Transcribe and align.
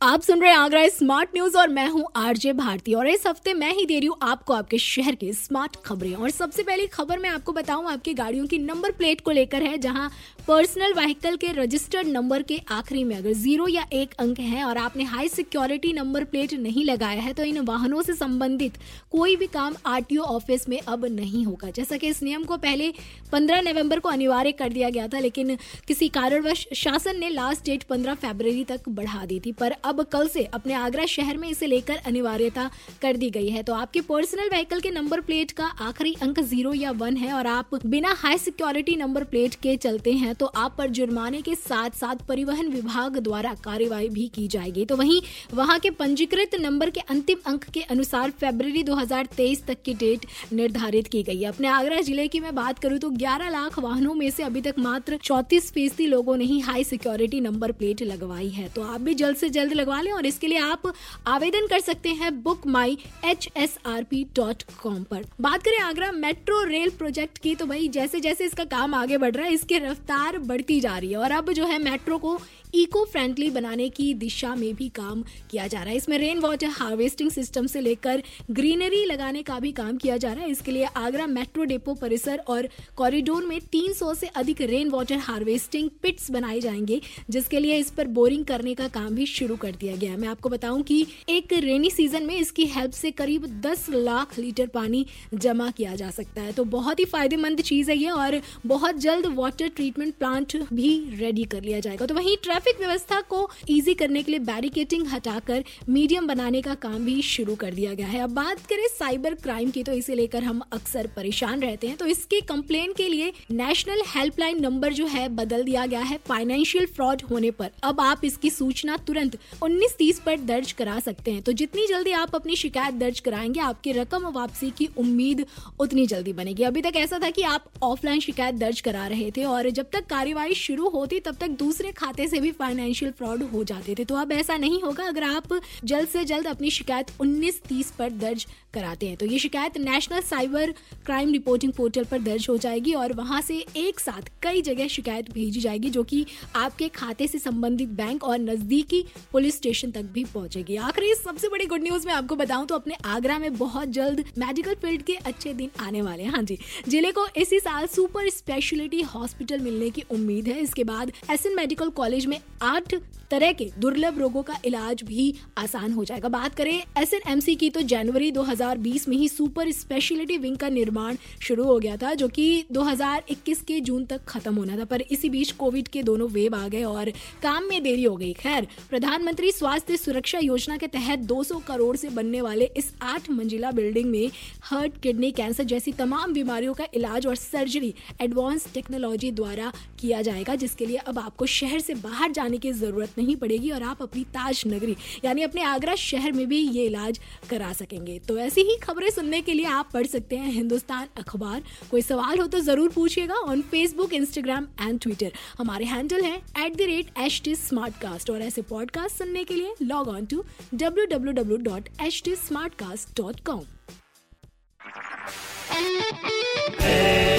आप 0.00 0.22
सुन 0.22 0.40
रहे 0.40 0.50
हैं 0.50 0.58
आगरा 0.58 0.86
स्मार्ट 0.88 1.30
न्यूज़ 1.34 1.56
और 1.58 1.68
मैं 1.68 1.86
हूँ 1.88 2.04
आरजे 2.16 2.52
भारती। 2.52 2.92
और 2.94 3.08
इस 3.08 3.26
हफ़्ते 3.26 3.52
मैं 3.54 3.72
ही 3.74 3.84
दे 3.86 3.98
रही 3.98 4.06
हूँ 4.06 4.16
आपको 4.22 4.52
आपके 4.52 4.78
शहर 4.78 5.14
की 5.14 5.32
स्मार्ट 5.32 5.76
खबरें। 5.84 6.14
और 6.14 6.30
सबसे 6.30 6.62
पहली 6.62 6.86
खबर 6.86 7.18
मैं 7.18 7.30
आपको 7.30 7.52
बताऊँ, 7.52 7.86
आपकी 7.86 8.14
गाड़ियों 8.14 8.46
की 8.46 8.58
नंबर 8.58 8.90
प्लेट 8.90 9.20
को 9.20 9.30
लेकर 9.30 9.62
है, 9.62 9.76
जहाँ 9.78 10.10
पर्सनल 10.48 10.92
व्हीकल 10.94 11.36
के 11.36 11.46
रजिस्टर्ड 11.52 12.06
नंबर 12.06 12.42
के 12.42 12.58
आखिरी 12.70 13.02
में 13.04 13.14
अगर 13.16 13.32
ज़ीरो 13.32 13.66
या 13.68 13.84
एक 13.92 14.14
अंक 14.18 14.38
है 14.40 14.64
और 14.64 14.78
आपने 14.78 15.04
हाई 15.04 15.28
सिक्योरिटी 15.28 15.92
नंबर 15.92 16.24
प्लेट 16.24 16.54
नहीं 16.54 16.84
लगाया 16.84 17.20
है 17.20 17.32
तो 17.32 17.42
इन 17.42 17.58
वाहनों 17.60 18.02
से 18.02 18.14
संबंधित 18.14 18.78
कोई 19.12 19.36
भी 19.36 19.46
काम 19.48 19.74
आरटीओ 19.86 20.22
ऑफ़िस 20.22 20.68
में 20.68 20.78
अब 20.78 21.04
नहीं 21.10 21.44
होगा। 21.46 21.70
जैसा 21.70 21.96
कि 21.96 22.08
इस 22.08 22.22
नियम 22.22 22.44
को 22.44 22.56
पहले 22.58 22.92
पंद्रह 23.32 23.60
नवंबर 23.62 23.98
को 23.98 24.08
अनिवार्य 24.08 24.52
कर 24.52 24.68
दिया 24.68 24.90
गया 24.90 25.06
था, 25.08 25.18
लेकिन 25.18 25.56
किसी 25.88 26.08
कारणवश 26.10 26.66
शासन 26.74 27.18
ने 27.18 27.28
लास्ट 27.30 27.64
डेट 27.64 27.84
15 27.84 28.14
फरवरी 28.16 28.64
तक 28.64 28.88
बढ़ा 28.90 29.24
दी 29.26 29.40
थी, 29.40 29.52
पर 29.52 29.76
अब 29.90 30.02
कल 30.12 30.28
से 30.28 30.44
अपने 30.54 30.74
आगरा 30.76 31.06
शहर 31.08 31.36
में 31.36 31.48
इसे 31.48 31.66
लेकर 31.66 31.96
अनिवार्यता 32.06 32.70
कर 33.02 33.16
दी 33.16 33.30
गई 33.30 33.48
है। 33.48 33.62
तो 33.62 33.74
आपके 33.74 34.00
पर्सनल 34.02 34.48
व्हीकल 34.50 34.80
के 34.80 34.90
नंबर 34.92 35.20
प्लेट 35.22 35.52
का 35.52 35.64
आखिरी 35.82 36.14
अंक 36.22 36.40
ज़ीरो 36.42 36.72
या 36.74 36.90
वन 36.96 37.16
है 37.16 37.32
और 37.32 37.46
आप 37.48 37.74
बिना 37.86 38.14
हाई 38.18 38.38
सिक्योरिटी 38.40 38.96
नंबर 38.96 39.24
प्लेट 39.26 39.54
के 39.62 39.76
चलते 39.78 40.12
हैं 40.14 40.34
तो 40.34 40.46
आप 40.56 40.74
पर 40.78 40.88
जुर्माने 40.90 41.40
के 41.42 41.54
साथ 41.56 41.96
साथ 41.96 42.16
परिवहन 42.28 42.68
विभाग 42.70 43.18
द्वारा 43.20 43.54
कार्यवाही 43.64 44.08
भी 44.10 44.26
की 44.34 44.46
जाएगी। 44.48 44.84
तो 44.84 44.96
वहीं 44.96 45.20
वहाँ 45.54 45.78
के 45.78 45.90
पंजीकृत 45.92 46.54
नंबर 46.60 46.90
के 46.90 47.00
अंतिम 47.10 47.38
अंक 47.46 47.64
के 47.66 47.82
अनुसार 47.90 48.30
फरवरी 48.40 48.82
2023 48.84 49.64
तक 49.66 49.82
की 49.84 49.94
डेट 49.96 50.26
निर्धारित 50.52 51.08
की 51.08 51.22
गई 51.22 51.38
है। 51.38 51.48
अपने 51.48 51.68
आगरा 51.68 52.00
ज़िले 52.02 52.26
की 52.28 52.40
मैं 52.40 52.54
बात 52.54 52.78
करूँ 52.78 52.98
तो 52.98 53.10
11 53.18 53.50
लाख 53.50 53.78
वाहनों 53.78 54.14
में 54.14 54.30
से 54.30 54.42
अभी 54.42 54.60
तक 54.60 54.74
मात्र 54.80 55.18
34 55.24 55.70
फ़ीसदी 55.72 56.06
लोगों 56.06 56.36
ने 56.36 56.44
ही 56.44 56.58
हाई 56.60 56.84
सिक्योरिटी 56.84 57.40
नंबर 57.40 57.72
प्लेट 57.72 58.02
लगवाई 58.04 58.48
है। 58.50 58.68
तो 58.68 58.82
आप 58.84 59.00
भी 59.00 59.14
जल्द 59.16 59.36
से 59.36 59.48
जल्द 59.50 59.72
लगवा 59.80 60.00
लें 60.00 60.12
और 60.12 60.26
इसके 60.26 60.46
लिए 60.46 60.58
आप 60.60 60.92
आवेदन 61.28 61.66
कर 61.66 61.80
सकते 61.80 62.08
हैं 62.14 62.32
book 62.42 62.66
my 62.68 62.98
H 63.24 63.48
S 63.56 63.78
R 63.86 64.02
P 64.04 64.24
dot 64.36 64.62
com 64.82 65.02
पर। 65.04 65.24
बात 65.40 65.62
करें 65.62 65.78
आगरा 65.80 66.12
मेट्रो 66.12 66.62
रेल 66.64 66.90
प्रोजेक्ट 66.98 67.38
की 67.38 67.54
तो 67.54 67.66
भाई 67.66 67.88
जैसे 67.90 68.20
जैसे 68.20 68.44
इसका 68.44 68.64
काम 68.66 68.94
आगे 68.94 69.18
बढ़ 69.18 69.34
रहा 69.34 69.46
है, 69.46 69.52
इसकी 69.54 69.78
रफ्तार 69.78 70.38
बढ़ती 70.40 70.80
जा 70.80 70.96
रही 70.98 71.10
है 71.10 71.18
और 71.18 71.30
अब 71.32 71.52
जो 71.52 71.66
है 71.66 71.78
मेट्रो 71.82 72.18
को 72.18 72.38
इको 72.74 73.04
फ्रेंडली 73.04 73.50
बनाने 73.50 73.88
की 73.88 74.14
दिशा 74.14 74.54
में 74.54 74.74
भी 74.74 74.88
काम 74.88 75.24
किया 75.50 75.66
जा 75.66 75.80
रहा 75.80 75.90
है। 75.90 75.96
इसमें 75.96 76.18
रेन 76.18 76.38
वाटर 76.38 76.66
हार्वेस्टिंग 76.66 77.30
सिस्टम 77.30 77.66
से 77.66 77.80
लेकर 77.80 78.22
ग्रीनरी 78.50 79.04
लगाने 79.04 79.42
का 79.42 79.58
भी 79.58 79.72
काम 79.72 79.96
किया 79.96 80.16
जा 80.16 80.32
रहा 80.32 80.44
है। 80.44 80.50
इसके 80.50 80.72
लिए 80.72 80.84
आगरा 80.84 81.26
मेट्रो 81.26 81.64
डेपो 81.64 81.94
परिसर 81.94 82.38
और 82.38 82.68
कॉरिडोर 82.96 83.44
में 83.44 83.60
300 83.60 84.14
से 84.14 84.26
अधिक 84.26 84.60
रेन 84.60 84.90
वाटर 84.90 85.16
हार्वेस्टिंग 85.16 85.90
पिट्स 86.02 86.30
बनाए 86.30 86.60
जाएँगे, 86.60 87.00
जिसके 87.30 87.60
लिए 87.60 87.78
इस 87.78 87.90
पर 87.90 88.06
बोरिंग 88.06 88.44
करने 88.44 88.74
का 88.74 88.88
काम 88.88 89.14
भी 89.14 89.26
शुरू 89.26 89.56
कर 89.56 89.72
दिया 89.72 89.96
गया 89.96 90.10
है। 90.10 90.16
मैं 90.16 90.28
आपको 90.28 90.48
बताऊँ 90.48 90.82
कि 90.82 91.06
एक 91.28 91.52
रेनी 91.52 91.90
सीज़न 91.90 92.22
में 92.22 92.36
इसकी 92.36 92.66
हेल्प 92.66 92.92
से 92.92 93.10
करीब 93.10 93.60
10 93.60 93.86
लाख 93.90 94.38
लीटर 94.38 94.66
पानी 94.66 95.06
जमा 95.34 95.70
किया 95.70 95.94
जा 95.94 96.10
सकता 96.10 96.42
है। 96.42 96.52
तो 96.52 96.64
बहुत 96.64 97.00
ही 97.00 97.04
फ़ायदेमंद 97.04 97.60
चीज़ 97.60 97.90
है 97.90 97.98
ये 97.98 98.10
और 98.10 98.40
बहुत 98.66 98.96
जल्द 98.96 99.26
वाटर 99.26 99.68
ट्रीटमेंट 99.68 100.14
प्लांट 100.14 100.56
भी 100.72 101.16
रेडी 101.16 101.44
कर 101.44 101.62
लिया 101.62 101.80
जाएगा। 101.80 102.06
तो 102.06 102.14
वहीं 102.14 102.36
ट्रैफ़िक 102.36 102.59
व्यवस्था 102.68 103.20
को 103.20 103.50
इजी 103.68 103.94
करने 103.94 104.22
के 104.22 104.32
लिए 104.32 104.40
बैरिकेटिंग 104.40 105.06
हटाकर 105.06 105.64
मीडियम 105.88 106.26
बनाने 106.26 106.62
का 106.62 106.74
काम 106.74 107.04
भी 107.04 107.22
शुरू 107.22 107.54
कर 107.54 107.74
दिया 107.74 107.94
गया 107.94 108.06
है। 108.06 108.20
अब 108.20 108.30
बात 108.30 108.66
करें 108.66 108.86
साइबर 108.88 109.34
क्राइम 109.34 109.70
की 109.70 109.82
तो 109.82 109.92
इसे 109.92 110.14
लेकर 110.14 110.44
हम 110.44 110.60
अक्सर 110.72 111.06
परेशान 111.06 111.60
रहते 111.60 111.86
हैं। 111.86 111.96
तो 111.96 112.06
इसके 112.06 112.40
कंप्लेन 112.40 112.92
के 112.92 113.08
लिए 113.08 113.32
नेशनल 113.50 114.02
हेल्पलाइन 114.06 114.60
नंबर 114.60 114.92
जो 114.92 115.06
है, 115.06 115.28
बदल 115.28 115.62
दिया 115.62 115.86
गया 115.86 116.00
है 116.00 116.18
फाइनेंशियल 116.26 116.86
फ्रॉड 116.86 117.22
होने 117.30 117.50
पर। 117.50 117.70
अब 117.82 118.00
आप 118.00 118.24
इसकी 118.24 118.50
सूचना 118.50 118.96
तुरंत 118.96 119.38
उन्नीस 119.62 119.96
तीस 119.98 120.20
पर 120.20 120.38
दर्ज 120.40 120.72
करा 120.72 120.98
सकते 121.00 121.30
हैं। 121.30 121.42
तो 121.42 121.52
जितनी 121.52 121.86
जल्दी 121.86 122.10
आप 122.12 122.34
अपनी 122.34 122.56
शिकायत 122.56 122.94
दर्ज 122.94 123.20
कराएँगे, 123.20 123.60
आपकी 123.60 123.92
रकम 123.92 124.26
वापसी 124.26 124.70
की 124.70 124.88
उम्मीद 124.98 125.46
उतनी 125.80 126.06
जल्दी 126.06 126.32
बनेगी। 126.32 126.62
अभी 126.62 126.82
तक 126.82 126.96
ऐसा 126.96 127.18
था 127.18 127.30
कि 127.30 127.42
आप 127.42 127.64
ऑफलाइन 127.82 128.20
शिकायत 128.20 128.54
दर्ज 128.54 128.80
करा 128.80 129.06
रहे 129.06 129.30
थे 129.30 129.44
और 129.44 129.70
जब 129.70 129.90
तक 129.92 130.06
कार्यवाही 130.06 130.54
शुरू 130.54 130.88
होती, 130.88 131.20
तब 131.20 131.36
तक 131.36 131.48
दूसरे 131.48 131.92
खाते 131.92 132.28
से 132.28 132.40
भी 132.40 132.49
फाइनेंशियल 132.52 133.12
फ्रॉड 133.12 133.42
हो 133.44 133.62
जाते 133.64 133.94
थे। 133.94 134.04
तो 134.04 134.14
अब 134.16 134.32
ऐसा 134.32 134.56
नहीं 134.56 134.80
होगा, 134.82 135.04
अगर 135.04 135.24
आप 135.24 135.60
जल्द 135.84 136.08
से 136.08 136.24
जल्द 136.24 136.46
अपनी 136.46 136.70
शिकायत 136.70 137.10
उन्नीस 137.20 137.60
तीस 137.62 137.90
पर 137.90 138.10
दर्ज 138.12 138.46
कराते 138.74 139.06
हैं 139.06 139.16
तो 139.16 139.26
ये 139.26 139.38
शिकायत 139.38 139.76
national 139.78 140.20
cyber 140.22 140.70
crime 141.06 141.32
reporting 141.32 141.72
portal 141.72 142.04
पर 142.04 142.18
दर्ज 142.20 142.46
हो 142.50 142.56
जाएगी 142.58 142.92
और 142.94 143.12
वहाँ 143.12 143.40
से 143.42 143.54
एक 143.76 144.00
साथ 144.00 144.30
कई 144.42 144.62
जगह 144.62 144.86
शिकायत 144.88 145.30
भेजी 145.32 145.60
जाएगी, 145.60 145.90
जो 145.90 146.02
कि 146.04 146.24
आपके 146.56 146.88
खाते 146.90 147.26
से 147.26 147.38
संबंधित 147.38 147.88
बैंक 147.96 148.24
और 148.24 148.38
नजदीकी 148.40 149.04
पुलिस 149.32 149.56
स्टेशन 149.56 149.90
तक 149.90 150.02
भी 150.12 150.24
पहुंचेगी। 150.24 150.76
आखिरी 150.78 151.14
सबसे 151.14 151.48
बड़ी 151.48 151.66
गुड 151.66 151.82
न्यूज़ 151.82 152.06
मैं 152.06 152.14
आपको 152.14 152.36
बताऊँ 152.36 152.66
तो 152.66 152.74
अपने 152.74 152.96
आगरा 153.06 153.38
में 153.38 153.56
बहुत 153.56 153.88
जल्द 153.90 154.24
मेडिकल 154.38 154.74
फ़ील्ड 154.76 155.02
के 155.02 155.14
अच्छे 155.16 155.54
दिन 155.54 155.70
आने 155.80 156.02
वाले 156.02 156.22
हैं। 156.22 156.30
हाँ 156.30 156.42
जी, 156.42 156.58
ज़िले 156.88 157.12
को 157.12 157.26
इसी 157.36 157.60
साल 157.60 157.86
सुपर 157.88 158.28
स्पेशलिटी 158.30 159.00
हॉस्पिटल 159.04 159.60
मिलने 159.60 159.90
की 159.90 160.04
उम्मीद 160.10 160.48
है। 160.48 160.60
इसके 160.60 160.84
बाद 160.84 161.12
एसएन 161.30 161.56
मेडिकल 161.56 161.90
कॉलेज 161.92 162.26
में 162.26 162.39
आठ 162.62 162.94
तरह 163.30 163.52
के 163.52 163.68
दुर्लभ 163.78 164.18
रोगों 164.18 164.42
का 164.42 164.54
इलाज 164.64 165.02
भी 165.02 165.34
आसान 165.58 165.92
हो 165.92 166.04
जाएगा। 166.04 166.28
बात 166.28 166.54
करें 166.54 166.82
एस 166.98 167.12
एन 167.14 167.40
की 167.50 167.68
तो 167.70 167.82
जनवरी 167.82 168.30
2020 168.32 169.06
में 169.08 169.16
ही 169.16 169.28
सुपर 169.28 169.70
स्पेशलिटी 169.70 170.36
विंग 170.36 170.56
का 170.56 170.68
निर्माण 170.68 171.16
शुरू 171.42 171.64
हो 171.64 171.78
गया 171.78 171.96
था, 171.96 172.12
जो 172.14 172.28
कि 172.28 172.64
2021 172.72 173.62
के 173.62 173.80
जून 173.80 174.04
तक 174.04 174.24
खत्म 174.24 174.54
होना 174.54 174.76
था, 174.78 174.84
पर 174.84 175.00
इसी 175.00 175.30
बीच 175.30 175.52
कोविड 175.52 175.88
के 175.88 176.02
दोनों 176.02 176.28
वेव 176.28 176.54
आ 176.54 176.66
गए 176.68 176.82
और 176.82 177.10
काम 177.42 177.64
में 177.64 177.82
देरी 177.82 178.04
हो 178.04 178.16
गई। 178.16 178.32
खैर, 178.32 178.66
प्रधानमंत्री 178.90 179.52
स्वास्थ्य 179.52 179.96
सुरक्षा 179.96 180.38
योजना 180.38 180.76
के 180.76 180.86
तहत 180.88 181.18
200 181.28 181.60
करोड़ 181.66 181.96
से 181.96 182.08
बनने 182.10 182.40
वाले 182.40 182.70
इस 182.76 182.92
आठ 183.02 183.30
मंजिला 183.30 183.70
बिल्डिंग 183.70 184.10
में 184.10 184.30
हार्ट, 184.62 185.00
किडनी, 185.02 185.30
कैंसर 185.32 185.64
जैसी 185.64 185.92
तमाम 185.92 186.32
बीमारियों 186.32 186.74
का 186.74 186.86
इलाज 186.94 187.26
और 187.26 187.36
सर्जरी 187.36 187.94
एडवांस 188.20 188.66
टेक्नोलॉजी 188.74 189.30
द्वारा 189.32 189.72
किया 190.00 190.22
जाएगा, 190.22 190.54
जिसके 190.56 190.86
लिए 190.86 190.96
अब 190.98 191.18
आपको 191.18 191.46
शहर 191.48 191.80
से 191.80 191.94
बाहर 192.00 192.29
जाने 192.32 192.58
की 192.58 192.72
ज़रूरत 192.72 193.18
नहीं 193.18 193.36
पड़ेगी 193.36 193.70
और 193.70 193.82
आप 193.82 194.02
अपनी 194.02 194.22
ताज 194.34 194.62
नगरी, 194.66 194.96
यानी 195.24 195.42
अपने 195.42 195.62
आगरा 195.62 195.94
शहर 195.96 196.32
में 196.32 196.46
भी 196.48 196.58
ये 196.58 196.84
इलाज 196.86 197.20
करा 197.50 197.72
सकेंगे। 197.72 198.18
तो 198.28 198.36
ऐसी 198.38 198.60
ही 198.70 198.76
खबरें 198.82 199.10
सुनने 199.10 199.40
के 199.40 199.54
लिए 199.54 199.66
आप 199.66 199.90
पढ़ 199.94 200.06
सकते 200.06 200.36
हैं 200.36 200.50
हिंदुस्तान 200.52 201.08
अखबार। 201.18 201.62
कोई 201.90 202.02
सवाल 202.02 202.38
हो 202.38 202.46
तो 202.46 202.60
ज़रूर 202.60 202.90
पूछिएगा 202.94 203.34
on 203.34 203.62
Facebook 203.70 204.12
Instagram 204.14 204.66
and 204.80 205.00
Twitter 205.00 205.32
हमारे 205.58 205.84
हैंडल 205.84 206.24
है 206.24 206.36
at 206.64 206.76
the 206.76 206.80
rate 206.90 207.18
H 207.18 207.40
T 207.44 207.54
smart 207.56 208.00
cast 208.02 208.30
और 208.30 208.42
ऐसे 208.42 208.62
पॉडकास्ट 208.70 209.18
सुनने 209.18 209.44
के 209.44 209.54
लिए 209.54 209.74
log 209.82 210.08
on 210.08 210.26
to 210.26 210.44
W 210.74 211.06
W 211.06 211.32
W 211.32 211.56
dot 211.70 211.88
H 212.06 212.22
T 212.24 212.34
smart 212.46 212.74
cast 212.84 213.16
dot 213.20 213.40
com 213.46 213.64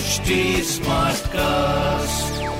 HD 0.00 0.36
Smartcast. 0.64 2.59